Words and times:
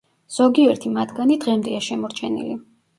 ზოგიერთი 0.37 0.93
მათგანი 0.97 1.39
დღემდეა 1.47 1.85
შემორჩენილი. 1.93 2.63